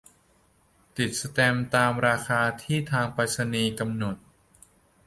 [0.97, 4.15] ติดสแตมป์ตามราคาที่ทางไปรษณีย์กำหนด